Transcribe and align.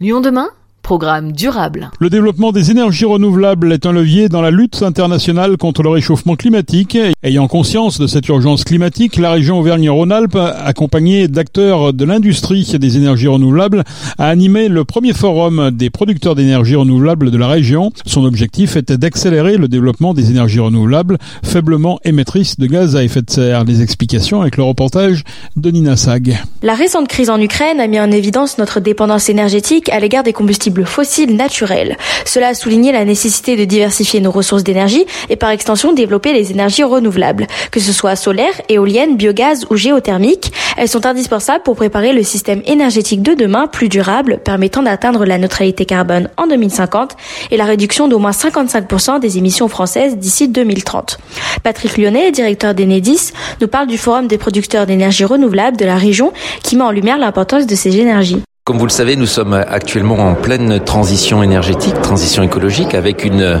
Lyon 0.00 0.22
demain? 0.22 0.48
Programme 0.90 1.30
durable. 1.30 1.92
Le 2.00 2.10
développement 2.10 2.50
des 2.50 2.72
énergies 2.72 3.04
renouvelables 3.04 3.72
est 3.72 3.86
un 3.86 3.92
levier 3.92 4.28
dans 4.28 4.42
la 4.42 4.50
lutte 4.50 4.82
internationale 4.82 5.56
contre 5.56 5.84
le 5.84 5.88
réchauffement 5.88 6.34
climatique. 6.34 6.98
Ayant 7.22 7.46
conscience 7.46 8.00
de 8.00 8.08
cette 8.08 8.26
urgence 8.26 8.64
climatique, 8.64 9.16
la 9.16 9.30
région 9.30 9.60
Auvergne-Rhône-Alpes, 9.60 10.34
accompagnée 10.34 11.28
d'acteurs 11.28 11.92
de 11.92 12.04
l'industrie 12.04 12.66
des 12.80 12.96
énergies 12.96 13.28
renouvelables, 13.28 13.84
a 14.18 14.26
animé 14.26 14.66
le 14.66 14.84
premier 14.84 15.12
forum 15.12 15.70
des 15.70 15.90
producteurs 15.90 16.34
d'énergie 16.34 16.74
renouvelable 16.74 17.30
de 17.30 17.38
la 17.38 17.46
région. 17.46 17.92
Son 18.04 18.24
objectif 18.24 18.74
était 18.74 18.98
d'accélérer 18.98 19.58
le 19.58 19.68
développement 19.68 20.12
des 20.12 20.32
énergies 20.32 20.58
renouvelables 20.58 21.18
faiblement 21.44 22.00
émettrices 22.02 22.58
de 22.58 22.66
gaz 22.66 22.96
à 22.96 23.04
effet 23.04 23.22
de 23.22 23.30
serre. 23.30 23.62
Les 23.62 23.80
explications 23.80 24.40
avec 24.40 24.56
le 24.56 24.64
reportage 24.64 25.22
de 25.54 25.70
Nina 25.70 25.96
Sag. 25.96 26.36
La 26.64 26.74
récente 26.74 27.06
crise 27.06 27.30
en 27.30 27.40
Ukraine 27.40 27.78
a 27.78 27.86
mis 27.86 28.00
en 28.00 28.10
évidence 28.10 28.58
notre 28.58 28.80
dépendance 28.80 29.28
énergétique 29.28 29.88
à 29.90 30.00
l'égard 30.00 30.24
des 30.24 30.32
combustibles 30.32 30.79
fossiles 30.84 31.36
naturels. 31.36 31.96
Cela 32.24 32.48
a 32.48 32.54
souligné 32.54 32.92
la 32.92 33.04
nécessité 33.04 33.56
de 33.56 33.64
diversifier 33.64 34.20
nos 34.20 34.30
ressources 34.30 34.64
d'énergie 34.64 35.06
et 35.28 35.36
par 35.36 35.50
extension 35.50 35.92
développer 35.92 36.32
les 36.32 36.50
énergies 36.50 36.82
renouvelables, 36.82 37.46
que 37.70 37.80
ce 37.80 37.92
soit 37.92 38.16
solaire, 38.16 38.52
éolienne, 38.68 39.16
biogaz 39.16 39.66
ou 39.70 39.76
géothermique. 39.76 40.52
Elles 40.76 40.88
sont 40.88 41.06
indispensables 41.06 41.62
pour 41.62 41.76
préparer 41.76 42.12
le 42.12 42.22
système 42.22 42.62
énergétique 42.66 43.22
de 43.22 43.34
demain 43.34 43.66
plus 43.66 43.88
durable, 43.88 44.38
permettant 44.44 44.82
d'atteindre 44.82 45.24
la 45.24 45.38
neutralité 45.38 45.84
carbone 45.84 46.28
en 46.36 46.46
2050 46.46 47.16
et 47.50 47.56
la 47.56 47.64
réduction 47.64 48.08
d'au 48.08 48.18
moins 48.18 48.30
55% 48.30 49.20
des 49.20 49.38
émissions 49.38 49.68
françaises 49.68 50.16
d'ici 50.16 50.48
2030. 50.48 51.18
Patrick 51.62 51.96
Lyonnais, 51.96 52.30
directeur 52.30 52.74
d'Enedis, 52.74 53.32
nous 53.60 53.68
parle 53.68 53.86
du 53.86 53.98
Forum 53.98 54.26
des 54.26 54.38
producteurs 54.38 54.86
d'énergie 54.86 55.24
renouvelable 55.24 55.76
de 55.76 55.84
la 55.84 55.96
région 55.96 56.32
qui 56.62 56.76
met 56.76 56.84
en 56.84 56.90
lumière 56.90 57.18
l'importance 57.18 57.66
de 57.66 57.74
ces 57.74 57.98
énergies. 57.98 58.42
Comme 58.70 58.78
vous 58.78 58.86
le 58.86 58.90
savez, 58.92 59.16
nous 59.16 59.26
sommes 59.26 59.54
actuellement 59.54 60.30
en 60.30 60.34
pleine 60.34 60.78
transition 60.78 61.42
énergétique, 61.42 62.00
transition 62.02 62.44
écologique, 62.44 62.94
avec 62.94 63.24
une, 63.24 63.60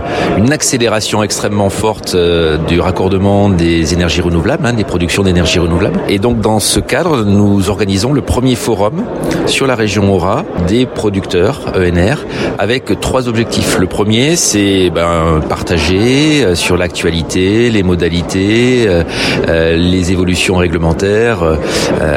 accélération 0.52 1.24
extrêmement 1.24 1.68
forte 1.68 2.14
euh, 2.14 2.58
du 2.58 2.78
raccordement 2.78 3.48
des 3.48 3.92
énergies 3.92 4.20
renouvelables, 4.20 4.64
hein, 4.64 4.72
des 4.72 4.84
productions 4.84 5.24
d'énergie 5.24 5.58
renouvelable. 5.58 5.98
Et 6.08 6.20
donc 6.20 6.38
dans 6.40 6.60
ce 6.60 6.78
cadre, 6.78 7.24
nous 7.24 7.70
organisons 7.70 8.12
le 8.12 8.20
premier 8.20 8.54
forum 8.54 9.02
sur 9.46 9.66
la 9.66 9.74
région 9.74 10.12
Aura 10.12 10.44
des 10.66 10.86
producteurs 10.86 11.72
ENR, 11.76 12.24
avec 12.58 13.00
trois 13.00 13.28
objectifs. 13.28 13.78
Le 13.78 13.86
premier, 13.86 14.36
c'est 14.36 14.90
ben, 14.90 15.40
partager 15.48 16.44
euh, 16.44 16.54
sur 16.54 16.76
l'actualité, 16.76 17.70
les 17.70 17.82
modalités, 17.82 18.86
euh, 18.86 19.76
les 19.76 20.12
évolutions 20.12 20.56
réglementaires, 20.56 21.58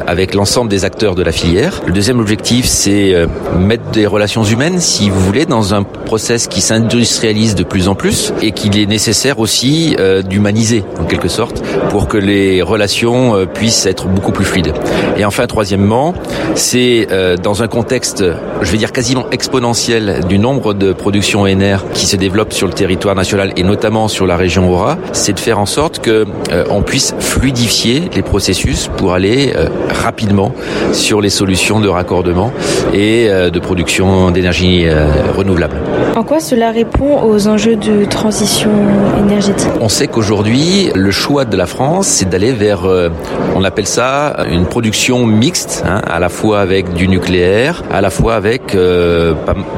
avec 0.07 0.33
l'ensemble 0.33 0.69
des 0.69 0.85
acteurs 0.85 1.15
de 1.15 1.23
la 1.23 1.31
filière. 1.31 1.81
Le 1.85 1.93
deuxième 1.93 2.19
objectif, 2.19 2.65
c'est 2.65 3.13
euh, 3.13 3.27
mettre 3.57 3.91
des 3.91 4.05
relations 4.05 4.43
humaines, 4.43 4.79
si 4.79 5.09
vous 5.09 5.19
voulez, 5.19 5.45
dans 5.45 5.73
un 5.73 5.83
process 5.83 6.47
qui 6.47 6.61
s'industrialise 6.61 7.55
de 7.55 7.63
plus 7.63 7.87
en 7.87 7.95
plus 7.95 8.33
et 8.41 8.51
qu'il 8.51 8.77
est 8.79 8.85
nécessaire 8.85 9.39
aussi 9.39 9.95
euh, 9.99 10.21
d'humaniser, 10.21 10.83
en 10.99 11.05
quelque 11.05 11.27
sorte, 11.27 11.63
pour 11.89 12.07
que 12.07 12.17
les 12.17 12.61
relations 12.61 13.35
euh, 13.35 13.45
puissent 13.45 13.85
être 13.85 14.07
beaucoup 14.07 14.31
plus 14.31 14.45
fluides. 14.45 14.73
Et 15.17 15.25
enfin, 15.25 15.47
troisièmement, 15.47 16.13
c'est 16.55 17.07
dans 17.41 17.63
un 17.63 17.67
contexte, 17.67 18.23
je 18.61 18.71
vais 18.71 18.77
dire 18.77 18.91
quasiment 18.91 19.25
exponentiel 19.31 20.21
du 20.27 20.39
nombre 20.39 20.73
de 20.73 20.93
productions 20.93 21.43
ENR 21.43 21.85
qui 21.93 22.05
se 22.05 22.15
développent 22.15 22.53
sur 22.53 22.67
le 22.67 22.73
territoire 22.73 23.15
national 23.15 23.53
et 23.55 23.63
notamment 23.63 24.07
sur 24.07 24.25
la 24.25 24.37
région 24.37 24.69
Aura, 24.71 24.97
c'est 25.11 25.33
de 25.33 25.39
faire 25.39 25.59
en 25.59 25.65
sorte 25.65 25.99
que 25.99 26.25
on 26.69 26.81
puisse 26.81 27.15
fluidifier 27.19 28.09
les 28.15 28.21
processus 28.21 28.89
pour 28.97 29.13
aller 29.13 29.53
rapidement 29.89 30.53
sur 30.91 31.21
les 31.21 31.29
solutions 31.29 31.79
de 31.79 31.87
raccordement 31.87 32.51
et 32.93 33.27
euh, 33.29 33.49
de 33.49 33.59
production 33.59 34.31
d'énergie 34.31 34.85
euh, 34.85 35.07
renouvelable. 35.35 35.75
En 36.15 36.23
quoi 36.23 36.39
cela 36.39 36.71
répond 36.71 37.21
aux 37.23 37.47
enjeux 37.47 37.75
de 37.75 38.05
transition 38.05 38.69
énergétique? 39.19 39.69
On 39.81 39.89
sait 39.89 40.07
qu'aujourd'hui, 40.07 40.91
le 40.93 41.11
choix 41.11 41.45
de 41.45 41.57
la 41.57 41.65
France, 41.65 42.07
c'est 42.07 42.29
d'aller 42.29 42.51
vers, 42.51 42.85
euh, 42.85 43.09
on 43.55 43.63
appelle 43.63 43.87
ça 43.87 44.45
une 44.49 44.65
production 44.65 45.25
mixte, 45.25 45.83
hein, 45.87 46.01
à 46.05 46.19
la 46.19 46.29
fois 46.29 46.59
avec 46.61 46.93
du 46.93 47.02
nucléaire, 47.07 47.83
à 47.91 48.01
la 48.01 48.09
fois 48.09 48.35
avec 48.35 48.75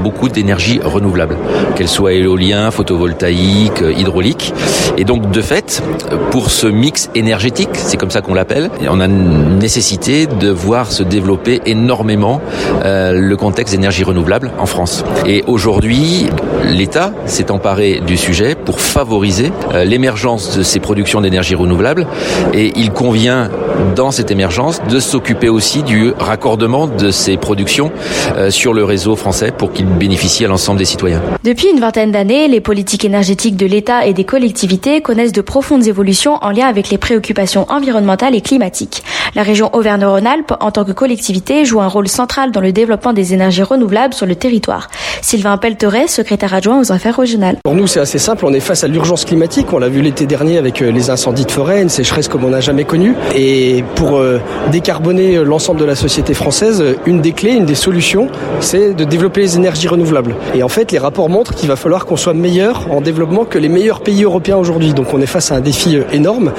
beaucoup 0.03 0.29
d'énergie 0.29 0.79
renouvelable, 0.83 1.37
qu'elle 1.75 1.87
soit 1.87 2.13
éolien, 2.13 2.71
photovoltaïque, 2.71 3.83
hydraulique. 3.97 4.53
Et 4.97 5.03
donc, 5.03 5.31
de 5.31 5.41
fait, 5.41 5.83
pour 6.31 6.51
ce 6.51 6.67
mix 6.67 7.09
énergétique, 7.15 7.69
c'est 7.73 7.97
comme 7.97 8.11
ça 8.11 8.21
qu'on 8.21 8.33
l'appelle, 8.33 8.69
on 8.89 8.99
a 8.99 9.07
nécessité 9.07 10.27
de 10.27 10.49
voir 10.49 10.91
se 10.91 11.03
développer 11.03 11.61
énormément 11.65 12.41
euh, 12.83 13.13
le 13.13 13.37
contexte 13.37 13.73
d'énergie 13.73 14.03
renouvelable 14.03 14.51
en 14.57 14.65
France. 14.65 15.03
Et 15.25 15.43
aujourd'hui, 15.47 16.27
l'État 16.65 17.11
s'est 17.25 17.51
emparé 17.51 18.01
du 18.05 18.17
sujet 18.17 18.55
pour 18.55 18.79
favoriser 18.79 19.51
euh, 19.73 19.83
l'émergence 19.83 20.57
de 20.57 20.63
ces 20.63 20.79
productions 20.79 21.21
d'énergie 21.21 21.55
renouvelable 21.55 22.07
et 22.53 22.73
il 22.75 22.91
convient 22.91 23.49
dans 23.95 24.11
cette 24.11 24.31
émergence 24.31 24.81
de 24.89 24.99
s'occuper 24.99 25.49
aussi 25.49 25.83
du 25.83 26.11
raccordement 26.17 26.87
de 26.87 27.11
ces 27.15 27.37
productions 27.37 27.91
euh, 28.37 28.49
sur 28.51 28.73
le 28.73 28.83
réseau 28.83 29.15
français 29.15 29.51
pour 29.51 29.71
qu'ils 29.71 29.85
bénéficient 29.85 30.45
à 30.45 30.47
l'ensemble 30.47 30.79
des 30.79 30.85
citoyens. 30.85 31.21
Depuis 31.43 31.69
une 31.69 31.79
vingtaine 31.79 32.11
d'années, 32.11 32.47
les 32.47 32.61
politiques 32.61 33.05
énergétiques 33.05 33.55
de 33.55 33.65
l'État 33.65 34.05
et 34.05 34.13
des 34.13 34.23
collectivités 34.23 35.01
connaissent 35.01 35.31
de 35.31 35.41
profondes 35.41 35.87
évolutions 35.87 36.37
en 36.41 36.51
lien 36.51 36.67
avec 36.67 36.89
les 36.89 36.97
préoccupations 36.97 37.65
environnementales 37.69 38.35
et 38.35 38.41
climatiques. 38.41 39.03
La 39.35 39.43
région 39.43 39.69
Auvergne-Rhône-Alpes, 39.73 40.53
en 40.59 40.71
tant 40.71 40.85
que 40.85 40.91
collectivité, 40.91 41.65
joue 41.65 41.81
un 41.81 41.87
rôle 41.87 42.07
central 42.07 42.51
dans 42.51 42.61
le 42.61 42.71
développement 42.71 43.13
des 43.13 43.33
énergies 43.33 43.63
renouvelables 43.63 44.13
sur 44.13 44.25
le 44.25 44.35
territoire. 44.35 44.89
Sylvain 45.21 45.57
Pelteret, 45.57 46.07
secrétaire 46.07 46.53
adjoint 46.53 46.79
aux 46.79 46.91
affaires 46.91 47.17
régionales. 47.17 47.57
Pour 47.63 47.75
nous, 47.75 47.87
c'est 47.87 47.99
assez 47.99 48.19
simple. 48.19 48.45
On 48.45 48.53
est 48.53 48.59
face 48.59 48.83
à 48.83 48.87
l'urgence 48.87 49.25
climatique. 49.25 49.73
On 49.73 49.79
l'a 49.79 49.89
vu 49.89 50.01
l'été 50.01 50.25
dernier 50.25 50.57
avec 50.57 50.81
euh, 50.81 50.91
les 50.91 51.09
incendies 51.09 51.45
de 51.45 51.51
forêt, 51.51 51.81
une 51.81 51.89
sécheresse 51.89 52.27
comme 52.27 52.43
on 52.43 52.49
n'a 52.49 52.61
jamais 52.61 52.83
connue. 52.83 53.13
Et 53.35 53.83
pour 53.95 54.17
euh, 54.17 54.39
décarboner 54.71 55.43
l'ensemble 55.43 55.79
de 55.79 55.85
la 55.85 55.95
société 55.95 56.33
française, 56.33 56.83
une 57.05 57.21
des 57.21 57.31
clés, 57.31 57.53
une 57.53 57.65
des 57.65 57.75
solutions, 57.75 58.27
c'est 58.59 58.93
de 58.93 59.03
développer 59.03 59.41
les 59.41 59.55
énergies 59.55 59.87
renouvelables. 59.87 60.35
Et 60.53 60.63
en 60.63 60.69
fait, 60.69 60.91
les 60.91 60.99
rapports 60.99 61.29
montrent 61.29 61.53
qu'il 61.53 61.69
va 61.69 61.75
falloir 61.75 62.05
qu'on 62.05 62.17
soit 62.17 62.33
meilleur 62.33 62.87
en 62.91 63.01
développement 63.01 63.45
que 63.45 63.57
les 63.57 63.69
meilleurs 63.69 64.01
pays 64.01 64.23
européens 64.23 64.57
aujourd'hui. 64.57 64.93
Donc 64.93 65.13
on 65.13 65.21
est 65.21 65.25
face 65.25 65.51
à 65.51 65.55
un 65.55 65.61
défi 65.61 65.99
énorme. 66.11 66.51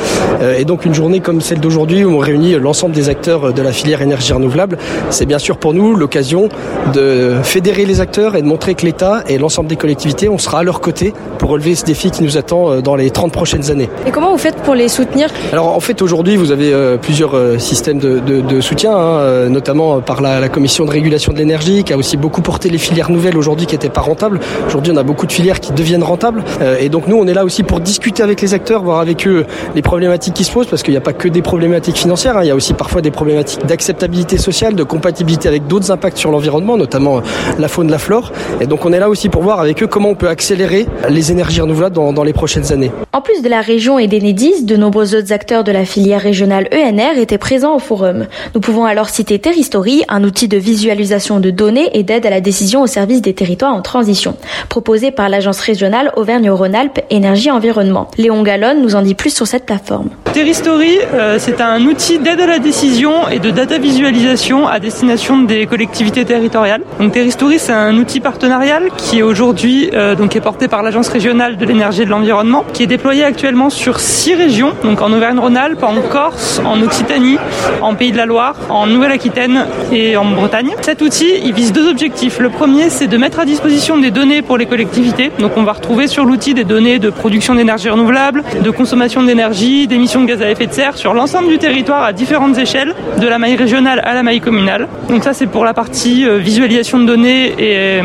Et 0.59 0.65
donc 0.65 0.85
une 0.85 0.95
journée 0.95 1.21
comme 1.21 1.41
celle 1.41 1.61
d'aujourd'hui 1.61 2.05
où 2.05 2.11
on 2.11 2.19
réunit 2.19 2.55
l'ensemble 2.55 2.95
des 2.95 3.09
acteurs 3.09 3.53
de 3.53 3.63
la 3.63 3.73
filière 3.73 4.03
énergie 4.03 4.33
renouvelable, 4.33 4.79
c'est 5.11 5.27
bien 5.27 5.39
sûr 5.39 5.57
pour 5.57 5.75
nous 5.75 5.95
l'occasion 5.95 6.49
de 6.93 7.35
fédérer 7.43 7.85
les 7.85 8.01
acteurs 8.01 8.37
et 8.37 8.43
de 8.43 8.47
montrer 8.47 8.75
que 8.75 8.85
l'État 8.85 9.23
et 9.29 9.39
l'ensemble 9.39 9.69
des 9.69 9.77
collectivités, 9.77 10.29
on 10.29 10.39
sera 10.39 10.61
à 10.61 10.63
leur 10.63 10.81
côté 10.81 11.13
pour 11.39 11.51
relever 11.51 11.75
ce 11.75 11.85
défi 11.85 12.11
qui 12.11 12.23
nous 12.23 12.37
attend 12.37 12.71
euh, 12.71 12.81
dans 12.81 12.97
les 12.97 13.11
30 13.11 13.33
prochaines 13.33 13.71
années. 13.71 13.89
Et 14.07 14.11
comment 14.11 14.33
vous 14.33 14.39
faites 14.39 14.57
pour 14.57 14.75
les 14.75 14.89
soutenir? 14.89 15.29
Alors 15.53 15.69
en 15.69 15.81
fait 15.81 16.03
aujourd'hui 16.03 16.37
vous 16.37 16.51
avez 16.51 16.73
euh, 16.73 16.97
plusieurs 16.97 17.37
euh, 17.37 17.59
systèmes 17.59 17.99
de, 17.99 18.61
soutien, 18.61 18.97
hein, 18.97 19.49
notamment 19.49 20.01
par 20.01 20.21
la, 20.21 20.36
commission 20.49 20.85
de 20.85 20.91
régulation 20.91 21.33
de 21.33 21.39
l'énergie 21.39 21.85
qui 21.85 21.93
a 21.93 21.97
aussi 21.97 22.17
beaucoup 22.17 22.43
porté 22.43 22.69
les 22.69 22.79
filières 22.79 23.11
nouvelles 23.11 23.37
aujourd'hui 23.37 23.67
qui 23.67 23.75
n'étaient 23.75 23.89
pas 23.89 24.01
rentables. 24.01 24.41
Aujourd'hui 24.67 24.93
on 24.93 24.97
a 24.97 25.03
beaucoup 25.03 25.27
de 25.27 25.33
filières 25.33 25.61
qui 25.61 25.73
deviennent 25.73 26.03
rentables 26.03 26.45
et 26.81 26.89
donc 26.89 27.09
nous 27.09 27.17
on 27.17 27.27
est 27.27 27.35
là 27.35 27.45
aussi 27.45 27.63
pour 27.63 27.81
discuter 27.81 28.23
avec 28.23 28.41
les 28.41 28.55
acteurs, 28.55 28.83
voir 28.83 29.01
avec 29.01 29.27
eux 29.27 29.47
les 29.75 29.83
problématiques 29.83 30.35
qui 30.35 30.45
se 30.45 30.53
posent 30.53 30.67
parce 30.67 30.83
qu'il 30.83 30.93
n'y 30.93 30.99
a 30.99 31.03
pas 31.03 31.13
que 31.13 31.29
des 31.29 31.43
problématiques 31.43 31.97
financières, 31.97 32.37
hein. 32.37 32.45
il 32.45 32.49
y 32.49 32.51
a 32.51 32.55
aussi 32.55 32.75
parfois 32.75 33.03
des 33.03 33.11
problématiques 33.11 33.67
d'acceptabilité 33.67 34.39
sociale, 34.39 34.75
de 34.75 34.83
compatibilité 34.83 35.49
avec 35.49 35.67
d'autres 35.67 35.91
impacts 35.91 36.19
sur 36.19 36.31
l'environnement, 36.31 36.77
notamment 36.77 37.23
la 37.59 37.69
faune, 37.69 37.91
la 37.91 37.99
flore. 37.99 38.33
Et 38.61 38.67
donc 38.67 38.85
on 38.85 38.93
est 38.93 38.99
là 38.99 39.09
aussi 39.09 39.29
pour 39.29 39.43
voir 39.43 39.61
avec 39.61 39.83
eux 39.83 39.87
comment 39.87 40.11
on 40.11 40.15
peut 40.15 40.29
accélérer 40.29 40.87
les 41.09 41.33
énergies 41.33 41.61
renouvelables 41.61 41.95
dans, 41.95 42.25
les 42.25 42.33
prochaines 42.33 42.73
années. 42.73 42.91
En 43.13 43.21
plus 43.21 43.43
de 43.43 43.49
la 43.49 43.61
région 43.61 43.99
et 43.99 44.09
d'Enedis, 44.09 44.65
de 44.65 44.77
nombreux 44.77 45.15
autres 45.15 45.33
acteurs 45.33 45.65
de 45.65 45.73
la 45.73 45.85
filière 45.85 46.21
régionale 46.21 46.69
ENR 46.73 47.19
étaient 47.19 47.39
présents 47.39 47.77
au 47.77 47.79
forum. 47.79 48.27
Nous 48.55 48.61
pouvons 48.61 48.85
alors 48.85 49.09
citer 49.09 49.39
Terristory, 49.39 50.03
un 50.09 50.25
outil 50.27 50.49
de 50.49 50.59
visualisation 50.59 51.41
de 51.41 51.51
données 51.51 51.91
et 51.95 52.03
d'aide 52.03 52.27
à 52.27 52.31
la 52.31 52.41
décision 52.41 52.83
au 52.83 52.87
service 52.87 53.23
des 53.23 53.33
territoires 53.33 53.75
en 53.75 53.81
transition, 53.81 54.37
proposé 54.69 55.11
par 55.11 55.29
l'agence 55.29 55.61
régionale 55.61 56.13
Auvergne-Rhône-Alpes 56.17 57.01
Énergie 57.11 57.51
Environnement. 57.51 58.09
Léon 58.19 58.43
Gallon 58.43 58.81
nous 58.81 58.95
en 58.95 59.03
dit 59.03 59.15
plus 59.15 59.35
sur 59.35 59.47
cette 59.47 59.65
plateforme. 59.65 60.11
Terristory, 60.33 60.99
euh, 61.15 61.37
c'est 61.39 61.61
un 61.61 61.81
outil 61.87 62.19
d'aide 62.19 62.41
à 62.41 62.47
la 62.47 62.59
décision 62.59 63.29
et 63.29 63.39
de 63.39 63.51
data 63.51 63.79
visualisation 63.79 64.67
à 64.67 64.81
destination 64.81 65.39
des 65.43 65.67
collectivités 65.67 66.25
territoriales. 66.25 66.83
Donc 67.01 67.13
Terristory, 67.13 67.59
c'est 67.59 67.73
un 67.73 67.97
outil 67.97 68.21
partenarial 68.21 68.89
qui 68.97 69.21
est 69.21 69.23
aujourd'hui 69.23 69.91
euh, 69.95 70.15
donc 70.15 70.37
est 70.37 70.41
porté 70.41 70.69
par 70.69 70.83
l'Agence 70.83 71.09
régionale 71.09 71.57
de 71.57 71.65
l'énergie 71.65 72.03
et 72.03 72.05
de 72.05 72.11
l'environnement, 72.11 72.65
qui 72.73 72.83
est 72.83 72.87
déployé 72.87 73.25
actuellement 73.25 73.71
sur 73.71 74.01
six 74.01 74.35
régions, 74.35 74.73
donc 74.83 75.01
en 75.01 75.13
Auvergne-Rhône-Alpes, 75.13 75.83
en 75.83 75.95
Corse, 76.11 76.61
en 76.65 76.83
Occitanie, 76.83 77.39
en 77.81 77.95
Pays 77.95 78.13
de 78.13 78.17
la 78.17 78.27
Loire, 78.27 78.57
en 78.69 78.87
Nouvelle-Aquitaine 78.87 79.67
et 79.93 80.16
Bretagne. 80.25 80.71
Cet 80.83 81.03
outil, 81.03 81.31
il 81.45 81.53
vise 81.53 81.73
deux 81.73 81.89
objectifs. 81.89 82.39
Le 82.39 82.49
premier, 82.49 82.91
c'est 82.91 83.07
de 83.07 83.17
mettre 83.17 83.39
à 83.39 83.45
disposition 83.45 83.99
des 83.99 84.11
données 84.11 84.43
pour 84.43 84.57
les 84.57 84.67
collectivités. 84.67 85.31
Donc 85.39 85.53
on 85.57 85.63
va 85.63 85.73
retrouver 85.73 86.07
sur 86.07 86.25
l'outil 86.25 86.55
des 86.55 86.65
données 86.65 86.99
de 86.99 87.11
production 87.11 87.55
d'énergie 87.55 87.89
renouvelable, 87.89 88.43
de 88.63 88.71
consommation 88.71 89.23
d'énergie, 89.23 89.87
d'émissions 89.87 90.23
de 90.23 90.27
gaz 90.27 90.43
à 90.43 90.51
effet 90.51 90.67
de 90.67 90.73
serre 90.73 90.97
sur 90.97 91.13
l'ensemble 91.13 91.49
du 91.49 91.59
territoire 91.59 92.03
à 92.03 92.13
différentes 92.13 92.57
échelles, 92.59 92.95
de 93.21 93.27
la 93.27 93.39
maille 93.39 93.57
régionale 93.57 94.01
à 94.05 94.15
la 94.15 94.23
maille 94.23 94.41
communale. 94.41 94.89
Donc 95.09 95.23
ça, 95.23 95.33
c'est 95.33 95.47
pour 95.47 95.65
la 95.65 95.75
partie 95.75 96.27
euh, 96.27 96.39
visualisation 96.39 96.99
de 96.99 97.05
données 97.05 97.53
et 97.59 98.01
euh, 98.01 98.03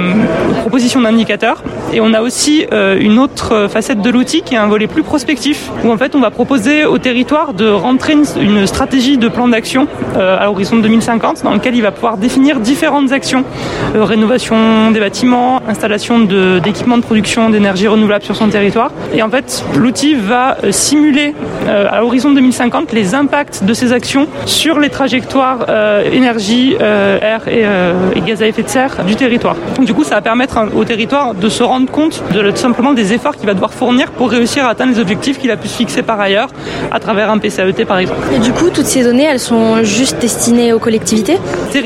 proposition 0.61 1.01
d'indicateurs. 1.01 1.63
Et 1.93 2.01
on 2.01 2.13
a 2.13 2.21
aussi 2.21 2.65
euh, 2.71 2.97
une 2.99 3.19
autre 3.19 3.67
facette 3.69 4.01
de 4.01 4.09
l'outil 4.09 4.41
qui 4.41 4.55
est 4.55 4.57
un 4.57 4.67
volet 4.67 4.87
plus 4.87 5.03
prospectif, 5.03 5.69
où 5.83 5.91
en 5.91 5.97
fait 5.97 6.15
on 6.15 6.19
va 6.19 6.31
proposer 6.31 6.85
au 6.85 6.97
territoire 6.97 7.53
de 7.53 7.69
rentrer 7.69 8.13
une, 8.13 8.65
stratégie 8.65 9.17
de 9.17 9.27
plan 9.27 9.47
d'action 9.47 9.87
à 10.15 10.45
l'horizon 10.45 10.77
de 10.77 10.81
2050, 10.81 11.43
dans 11.43 11.53
lequel 11.53 11.75
il 11.75 11.81
va 11.81 11.91
pouvoir 12.01 12.17
définir 12.17 12.59
différentes 12.59 13.11
actions, 13.11 13.43
euh, 13.95 14.03
rénovation 14.03 14.89
des 14.89 14.99
bâtiments, 14.99 15.61
installation 15.67 16.21
d'équipements 16.21 16.97
de, 16.97 17.01
de, 17.01 17.05
production 17.05 17.51
d'énergie 17.51 17.87
renouvelable 17.87 18.23
sur 18.23 18.35
son 18.35 18.49
territoire. 18.49 18.89
Et 19.13 19.21
en 19.21 19.29
fait, 19.29 19.63
l'outil 19.75 20.15
va 20.15 20.57
simuler 20.71 21.35
euh, 21.67 21.85
à 21.91 21.99
l'horizon 21.99 22.31
2050 22.31 22.91
les 22.91 23.13
impacts 23.13 23.63
de 23.63 23.73
ces 23.75 23.93
actions 23.93 24.25
sur 24.47 24.79
les 24.79 24.89
trajectoires 24.89 25.67
euh, 25.69 26.01
énergie, 26.11 26.75
air 26.79 27.47
et, 27.47 27.65
et, 28.15 28.21
gaz 28.21 28.41
à 28.41 28.47
effet 28.47 28.63
de 28.63 28.69
serre 28.69 29.03
du 29.05 29.15
territoire. 29.15 29.55
Donc, 29.75 29.85
du 29.85 29.93
coup, 29.93 30.03
ça 30.03 30.15
va 30.15 30.21
permettre 30.21 30.57
au 30.75 30.83
territoire 30.83 31.35
de 31.35 31.49
se 31.49 31.61
rendre 31.61 31.91
compte 31.91 32.23
de, 32.33 32.49
tout 32.49 32.57
simplement 32.57 32.93
des 32.93 33.13
efforts 33.13 33.35
qu'il 33.35 33.45
va 33.45 33.53
devoir 33.53 33.73
fournir 33.73 34.09
pour 34.09 34.31
réussir 34.31 34.65
à 34.65 34.69
atteindre 34.69 34.93
les 34.93 34.99
objectifs 34.99 35.37
qu'il 35.37 35.51
a 35.51 35.57
pu 35.57 35.67
se 35.67 35.77
fixer 35.77 36.01
par 36.01 36.19
ailleurs 36.19 36.49
à 36.91 36.99
travers 36.99 37.29
un 37.29 37.37
PCAET 37.37 37.85
par 37.85 37.99
exemple. 37.99 38.21
Et 38.35 38.39
du 38.39 38.53
coup, 38.53 38.71
toutes 38.71 38.87
ces 38.87 39.03
données, 39.03 39.25
elles 39.25 39.39
sont 39.39 39.83
juste 39.83 40.17
destinées 40.19 40.73
aux 40.73 40.79
collectivités? 40.79 41.37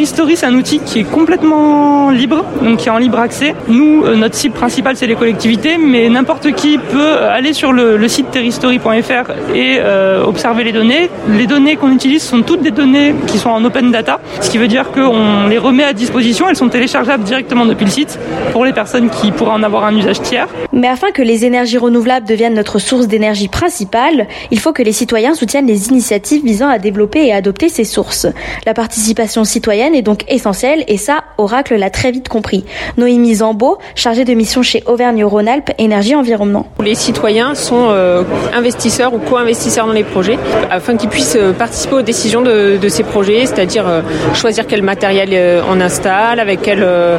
Terristory, 0.06 0.38
c'est 0.38 0.46
un 0.46 0.54
outil 0.54 0.78
qui 0.86 1.00
est 1.00 1.04
complètement 1.04 2.12
libre, 2.12 2.46
donc 2.62 2.78
qui 2.78 2.90
est 2.90 2.92
en 2.92 3.00
libre 3.00 3.18
accès. 3.18 3.56
Nous, 3.68 4.04
euh, 4.04 4.16
notre 4.16 4.36
cible 4.36 4.54
principale, 4.54 4.96
c'est 4.96 5.08
les 5.08 5.16
collectivités, 5.16 5.80
mais 5.80 6.10
n'importe 6.10 6.52
qui 6.52 6.78
peut 6.78 7.18
aller 7.24 7.54
sur 7.54 7.74
le, 7.74 7.98
le 7.98 8.08
site 8.08 8.30
terristory.fr 8.30 9.32
et 9.56 9.78
euh, 9.80 10.24
observer 10.24 10.64
les 10.64 10.74
données. 10.74 11.10
Les 11.30 11.48
données 11.48 11.76
qu'on 11.76 11.92
utilise 11.92 12.22
sont 12.22 12.44
toutes 12.44 12.62
des 12.62 12.70
données 12.70 13.16
qui 13.26 13.40
sont 13.40 13.50
en 13.50 13.66
open 13.66 13.90
data, 13.92 14.20
ce 14.42 14.52
qui 14.52 14.60
veut 14.60 14.68
dire 14.68 14.92
qu'on 14.92 15.48
les 15.48 15.58
remet 15.58 15.84
à 15.84 15.94
disposition, 15.94 16.48
elles 16.48 16.56
sont 16.56 16.70
téléchargeables 16.70 17.24
directement 17.24 17.66
depuis 17.66 17.86
le 17.86 17.92
site 17.92 18.20
pour 18.52 18.64
les 18.64 18.74
personnes 18.74 19.10
qui 19.10 19.32
pourraient 19.32 19.54
en 19.54 19.64
avoir 19.64 19.86
un 19.86 19.96
usage 19.96 20.22
tiers. 20.22 20.48
Mais 20.72 20.88
afin 20.88 21.10
que 21.12 21.24
les 21.24 21.46
énergies 21.46 21.78
renouvelables 21.78 22.28
deviennent 22.28 22.54
notre 22.54 22.78
source 22.78 23.08
d'énergie 23.08 23.48
principale, 23.48 24.28
il 24.52 24.60
faut 24.60 24.74
que 24.74 24.84
les 24.84 24.92
citoyens 24.92 25.34
soutiennent 25.34 25.68
les 25.68 25.88
initiatives 25.88 26.44
visant 26.44 26.68
à 26.68 26.78
développer 26.78 27.26
et 27.26 27.34
adopter 27.34 27.70
ces 27.70 27.86
sources. 27.86 28.28
La 28.66 28.74
participation 28.74 29.46
citoyenne 29.46 29.85
est 29.94 30.02
donc 30.02 30.24
essentielle 30.28 30.84
et 30.88 30.98
ça, 30.98 31.24
Oracle 31.38 31.76
l'a 31.76 31.90
très 31.90 32.12
vite 32.12 32.30
compris. 32.30 32.66
Noémie 32.98 33.36
Zambeau, 33.36 33.78
chargée 33.96 34.26
de 34.26 34.34
mission 34.34 34.62
chez 34.62 34.84
Auvergne-Rhône-Alpes 34.86 35.72
Énergie 35.78 36.16
Environnement. 36.16 36.68
Les 36.84 36.96
citoyens 36.96 37.56
sont 37.56 37.88
euh, 37.90 38.24
investisseurs 38.54 39.14
ou 39.14 39.20
co-investisseurs 39.20 39.88
dans 39.88 39.94
les 39.94 40.04
projets 40.04 40.38
afin 40.72 40.96
qu'ils 40.98 41.10
puissent 41.10 41.38
euh, 41.40 41.54
participer 41.54 41.96
aux 41.96 42.02
décisions 42.02 42.42
de, 42.42 42.78
de 42.82 42.90
ces 42.90 43.04
projets, 43.04 43.46
c'est-à-dire 43.46 43.88
euh, 43.88 44.02
choisir 44.34 44.66
quel 44.68 44.82
matériel 44.82 45.30
euh, 45.34 45.62
on 45.70 45.82
installe, 45.82 46.40
avec 46.40 46.62
quelle, 46.62 46.84
euh, 46.84 47.18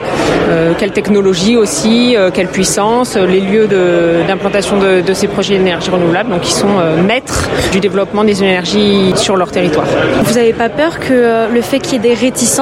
quelle 0.79 0.93
technologie 0.93 1.57
aussi, 1.57 2.17
euh, 2.17 2.31
quelle 2.33 2.49
puissance, 2.49 3.17
les 3.17 3.41
lieux 3.41 3.69
d'implantation 4.27 4.79
de, 4.79 5.01
de, 5.01 5.01
de, 5.03 5.15
ces 5.15 5.29
projets 5.29 5.59
d'énergie 5.59 5.91
renouvelable. 5.91 6.31
Donc 6.31 6.47
ils 6.49 6.53
sont 6.53 6.67
maîtres 7.07 7.49
du 7.73 7.81
développement 7.81 8.25
des 8.25 8.43
énergies 8.43 9.13
sur 9.17 9.37
leur 9.37 9.51
territoire. 9.51 9.87
Vous 10.25 10.35
n'avez 10.35 10.53
pas 10.53 10.69
peur 10.69 10.99
que 10.99 11.53
le 11.53 11.61
fait 11.63 11.79
qu'il 11.79 11.95
y 11.95 11.97
ait 11.97 12.11
des 12.11 12.15
réticences 12.15 12.56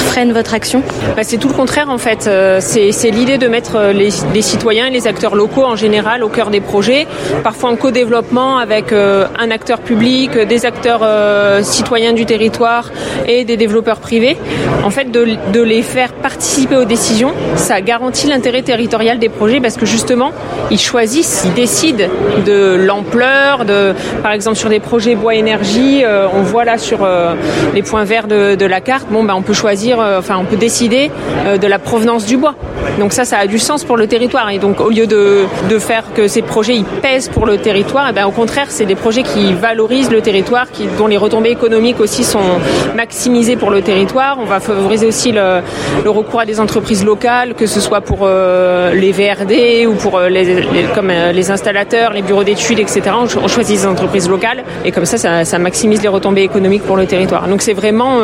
freine 0.00 0.32
votre 0.32 0.54
action 0.54 0.82
bah, 1.16 1.22
C'est 1.22 1.38
tout 1.38 1.48
le 1.48 1.54
contraire 1.54 1.88
en 1.90 1.98
fait. 1.98 2.28
C'est 2.60 3.10
l'idée 3.10 3.38
de 3.38 3.48
mettre 3.48 3.92
les, 3.92 4.10
les, 4.34 4.42
citoyens 4.42 4.86
et 4.86 4.90
les 4.90 5.06
acteurs 5.06 5.34
locaux 5.34 5.64
en 5.64 5.76
général 5.76 6.22
au 6.22 6.28
cœur 6.28 6.50
des 6.50 6.60
projets, 6.60 7.06
parfois 7.42 7.70
en 7.70 7.76
co-développement 7.76 8.58
avec 8.58 8.92
euh, 8.92 9.26
un 9.38 9.50
acteur 9.50 9.80
public, 9.80 10.36
des 10.38 10.66
acteurs 10.66 11.00
euh, 11.02 11.62
citoyens 11.62 12.12
du 12.12 12.26
territoire 12.26 12.90
et 13.26 13.44
des 13.44 13.56
développeurs 13.56 14.00
privés. 14.00 14.36
En 14.84 14.90
fait, 14.90 15.10
de, 15.10 15.62
les 15.62 15.82
faire 15.82 16.12
participer 16.12 16.76
aux 16.76 16.84
décisions, 16.84 17.32
ça 17.56 17.80
garantit 17.80 18.28
l'intérêt 18.28 18.62
territorial 18.62 19.18
des 19.18 19.28
projets 19.28 19.60
parce 19.60 19.76
que 19.76 19.86
justement, 19.86 20.32
ils 20.70 20.78
choisissent, 20.78 21.42
ils 21.44 21.54
décident 21.54 22.04
de 22.46 22.76
l'ampleur, 22.76 23.64
de, 23.64 23.94
par 24.22 24.32
exemple 24.32 24.56
sur 24.56 24.68
des 24.68 24.80
projets 24.80 25.14
bois 25.14 25.34
énergie, 25.34 26.04
euh, 26.04 26.28
on 26.32 26.42
voit 26.42 26.64
là 26.64 26.78
sur 26.78 27.02
euh, 27.02 27.34
les 27.74 27.82
points 27.82 28.04
verts 28.04 28.28
de, 28.28 28.54
de, 28.54 28.66
la 28.66 28.80
carte, 28.80 29.08
bon 29.10 29.24
ben 29.24 29.34
on 29.38 29.42
peut 29.42 29.52
choisir, 29.54 30.00
euh, 30.00 30.18
enfin 30.18 30.36
on 30.36 30.44
peut 30.44 30.56
décider 30.56 31.10
de 31.46 31.66
la 31.66 31.78
provenance 31.78 32.26
du 32.26 32.36
bois. 32.36 32.54
Donc 32.98 33.12
ça, 33.12 33.24
ça 33.24 33.38
a 33.38 33.46
du 33.46 33.58
sens 33.58 33.84
pour 33.84 33.96
le 33.96 34.06
territoire 34.06 34.50
et 34.50 34.58
donc 34.58 34.80
au 34.80 34.90
lieu 34.90 35.06
de, 35.06 35.44
de 35.68 35.78
faire 35.78 36.04
que 36.14 36.28
ces 36.28 36.42
projets 36.42 36.82
pèsent 37.02 37.28
pour 37.28 37.46
le 37.46 37.58
territoire, 37.58 38.08
et 38.08 38.12
ben 38.12 38.26
au 38.26 38.30
contraire 38.30 38.66
c'est 38.68 38.86
des 38.86 38.94
projets 38.94 39.22
qui 39.22 39.52
valorisent 39.52 40.10
le 40.10 40.20
territoire, 40.20 40.70
qui, 40.70 40.86
dont 40.98 41.06
les 41.06 41.16
retombées 41.16 41.50
économiques 41.50 42.00
aussi 42.00 42.24
sont 42.24 42.60
maximisées 42.94 43.56
pour 43.56 43.70
le 43.70 43.82
territoire. 43.82 44.38
On 44.40 44.44
va 44.44 44.60
favoriser 44.60 45.06
aussi 45.06 45.32
le, 45.32 45.62
recours 46.06 46.40
à 46.40 46.46
des 46.46 46.58
entreprises 46.60 47.04
locales, 47.04 47.54
que 47.54 47.66
ce 47.66 47.80
soit 47.80 48.00
pour 48.00 48.20
euh, 48.22 48.92
les 48.94 49.12
VRD 49.12 49.86
ou 49.86 49.94
pour 49.94 50.18
euh, 50.18 50.28
les, 50.28 50.64
comme 50.94 51.10
euh, 51.10 51.32
les 51.32 51.50
installateurs, 51.50 52.12
les 52.12 52.22
bureaux 52.22 52.44
d'études, 52.44 52.78
etc. 52.78 53.02
On, 53.42 53.48
choisit 53.48 53.80
des 53.80 53.86
entreprises 53.86 54.28
locales 54.28 54.64
et 54.84 54.92
comme 54.92 55.04
ça, 55.04 55.16
ça, 55.16 55.44
ça, 55.44 55.58
maximise 55.58 56.02
les 56.02 56.08
retombées 56.08 56.42
économiques 56.42 56.82
pour 56.82 56.96
le 56.96 57.06
territoire. 57.06 57.48
Donc 57.48 57.62
c'est 57.62 57.72
vraiment, 57.72 58.20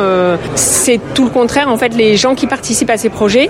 c'est 0.55 0.99
tout 1.13 1.25
le 1.25 1.29
contraire. 1.29 1.69
En 1.69 1.77
fait, 1.77 1.93
les 1.95 2.15
gens 2.15 2.35
qui 2.35 2.47
participent 2.47 2.89
à 2.89 2.97
ces 2.97 3.09
projets, 3.09 3.49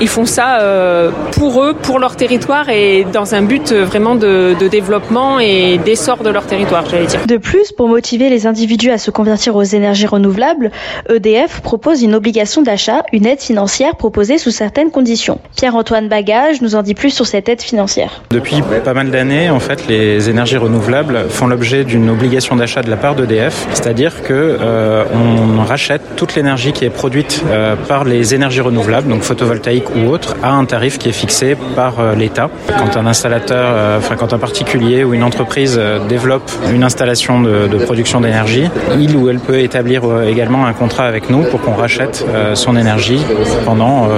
ils 0.00 0.08
font 0.08 0.26
ça 0.26 0.53
euh, 0.60 1.10
pour 1.32 1.62
eux, 1.62 1.74
pour 1.74 1.98
leur 1.98 2.16
territoire 2.16 2.68
et 2.68 3.06
dans 3.12 3.34
un 3.34 3.42
but 3.42 3.72
vraiment 3.72 4.14
de, 4.14 4.54
de 4.58 4.68
développement 4.68 5.40
et 5.40 5.78
d'essor 5.78 6.22
de 6.22 6.30
leur 6.30 6.46
territoire, 6.46 6.84
j'allais 6.88 7.06
dire. 7.06 7.26
De 7.26 7.36
plus, 7.36 7.72
pour 7.72 7.88
motiver 7.88 8.30
les 8.30 8.46
individus 8.46 8.90
à 8.90 8.98
se 8.98 9.10
convertir 9.10 9.56
aux 9.56 9.62
énergies 9.62 10.06
renouvelables, 10.06 10.70
EDF 11.08 11.60
propose 11.60 12.02
une 12.02 12.14
obligation 12.14 12.62
d'achat, 12.62 13.02
une 13.12 13.26
aide 13.26 13.40
financière 13.40 13.96
proposée 13.96 14.38
sous 14.38 14.50
certaines 14.50 14.90
conditions. 14.90 15.38
Pierre-Antoine 15.56 16.08
Bagage 16.08 16.60
nous 16.62 16.74
en 16.74 16.82
dit 16.82 16.94
plus 16.94 17.10
sur 17.10 17.26
cette 17.26 17.48
aide 17.48 17.62
financière. 17.62 18.22
Depuis 18.30 18.62
pas 18.84 18.94
mal 18.94 19.10
d'années, 19.10 19.50
en 19.50 19.60
fait, 19.60 19.86
les 19.88 20.28
énergies 20.30 20.56
renouvelables 20.56 21.26
font 21.28 21.46
l'objet 21.46 21.84
d'une 21.84 22.10
obligation 22.10 22.56
d'achat 22.56 22.82
de 22.82 22.90
la 22.90 22.96
part 22.96 23.14
d'EDF, 23.14 23.66
c'est-à-dire 23.72 24.22
que 24.22 24.32
euh, 24.32 25.04
on 25.14 25.62
rachète 25.62 26.16
toute 26.16 26.34
l'énergie 26.34 26.72
qui 26.72 26.84
est 26.84 26.90
produite 26.90 27.42
euh, 27.50 27.76
par 27.76 28.04
les 28.04 28.34
énergies 28.34 28.60
renouvelables, 28.60 29.08
donc 29.08 29.22
photovoltaïques 29.22 29.94
ou 29.96 30.08
autres, 30.10 30.36
à 30.44 30.52
un 30.52 30.64
tarif 30.64 30.98
qui 30.98 31.08
est 31.08 31.12
fixé 31.12 31.56
par 31.74 31.98
euh, 31.98 32.14
l'État. 32.14 32.50
Quand 32.78 32.96
un 32.96 33.06
installateur, 33.06 33.98
enfin 33.98 34.16
quand 34.16 34.32
un 34.32 34.38
particulier 34.38 35.04
ou 35.04 35.14
une 35.14 35.22
entreprise 35.22 35.80
développe 36.08 36.50
une 36.72 36.84
installation 36.84 37.40
de, 37.40 37.66
de 37.66 37.78
production 37.78 38.20
d'énergie, 38.20 38.68
il 38.98 39.16
ou 39.16 39.28
elle 39.30 39.38
peut 39.38 39.58
établir 39.58 40.02
également 40.26 40.66
un 40.66 40.72
contrat 40.72 41.04
avec 41.04 41.30
nous 41.30 41.44
pour 41.44 41.60
qu'on 41.60 41.74
rachète 41.74 42.24
son 42.54 42.76
énergie 42.76 43.20
pendant 43.64 44.08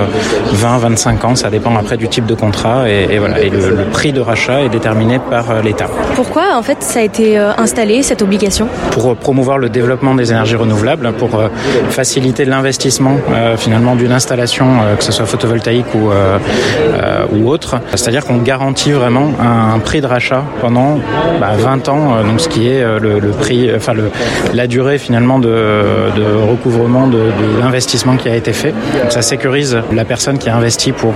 20-25 0.54 1.26
ans, 1.26 1.34
ça 1.36 1.50
dépend 1.50 1.76
après 1.76 1.96
du 1.96 2.08
type 2.08 2.26
de 2.26 2.34
contrat 2.34 2.88
et, 2.88 3.14
et 3.14 3.18
voilà. 3.18 3.40
Et 3.40 3.50
le, 3.50 3.70
le, 3.70 3.84
prix 3.84 4.12
de 4.12 4.20
rachat 4.20 4.62
est 4.62 4.68
déterminé 4.68 5.18
par 5.18 5.62
l'État. 5.62 5.88
Pourquoi 6.14 6.56
en 6.56 6.62
fait 6.62 6.82
ça 6.82 7.00
a 7.00 7.02
été 7.02 7.36
installé 7.38 8.02
cette 8.02 8.22
obligation? 8.22 8.68
Pour 8.90 9.16
promouvoir 9.16 9.58
le 9.58 9.68
développement 9.68 10.14
des 10.14 10.30
énergies 10.30 10.56
renouvelables, 10.56 11.12
pour 11.12 11.40
faciliter 11.90 12.44
l'investissement 12.44 13.16
euh, 13.30 13.56
finalement 13.56 13.96
d'une 13.96 14.12
installation, 14.12 14.66
euh, 14.82 14.96
que 14.96 15.04
ce 15.04 15.12
soit 15.12 15.26
photovoltaïque 15.26 15.94
ou, 15.94 16.05
euh, 16.10 17.26
ou 17.32 17.48
autre. 17.48 17.76
C'est-à-dire 17.90 18.24
qu'on 18.24 18.38
garantit 18.38 18.92
vraiment 18.92 19.30
un, 19.40 19.78
prix 19.78 20.00
de 20.00 20.06
rachat 20.06 20.42
pendant 20.60 20.98
bah, 21.40 21.52
20 21.56 21.88
ans, 21.88 22.22
donc 22.24 22.40
ce 22.40 22.48
qui 22.48 22.68
est 22.68 22.82
le, 22.98 23.30
prix, 23.30 23.70
enfin 23.74 23.92
la 24.54 24.66
durée 24.66 24.98
finalement 24.98 25.38
de, 25.38 25.50
recouvrement 26.48 27.06
de, 27.06 27.18
l'investissement 27.60 28.16
qui 28.16 28.28
a 28.28 28.34
été 28.34 28.52
fait. 28.52 28.74
Ça 29.10 29.22
sécurise 29.22 29.78
la 29.92 30.04
personne 30.04 30.38
qui 30.38 30.48
a 30.48 30.56
investi 30.56 30.92
pour 30.92 31.14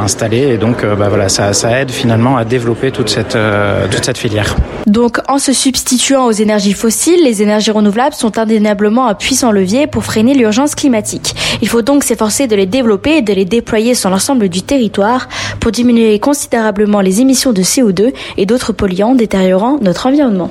installer 0.00 0.48
et 0.54 0.56
donc 0.58 0.84
bah, 0.84 1.08
voilà, 1.08 1.28
ça, 1.28 1.52
ça, 1.52 1.80
aide 1.80 1.90
finalement 1.90 2.36
à 2.36 2.44
développer 2.44 2.90
toute 2.90 3.08
cette, 3.08 3.36
toute 3.90 4.04
cette 4.04 4.18
filière. 4.18 4.54
Donc 4.86 5.18
en 5.28 5.38
se 5.38 5.52
substituant 5.52 6.26
aux 6.26 6.32
énergies 6.32 6.72
fossiles, 6.72 7.22
les 7.22 7.42
énergies 7.42 7.70
renouvelables 7.70 8.14
sont 8.14 8.38
indéniablement 8.38 9.06
un 9.06 9.14
puissant 9.14 9.52
levier 9.52 9.86
pour 9.86 10.04
freiner 10.04 10.34
l'urgence 10.34 10.74
climatique. 10.74 11.34
Il 11.60 11.68
faut 11.68 11.82
donc 11.82 12.04
s'efforcer 12.04 12.46
de 12.46 12.56
les 12.56 12.66
développer 12.66 13.18
et 13.18 13.22
de 13.22 13.32
les 13.32 13.44
déployer 13.44 13.67
sur 13.94 14.08
l'ensemble 14.08 14.48
du 14.48 14.62
territoire 14.62 15.28
pour 15.60 15.72
diminuer 15.72 16.18
considérablement 16.18 17.00
les 17.00 17.20
émissions 17.20 17.52
de 17.52 17.62
CO2 17.62 18.14
et 18.36 18.46
d'autres 18.46 18.72
polluants 18.72 19.14
détériorant 19.14 19.78
notre 19.80 20.06
environnement. 20.06 20.50